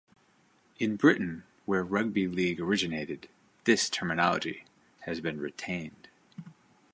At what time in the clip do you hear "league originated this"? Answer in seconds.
2.27-3.87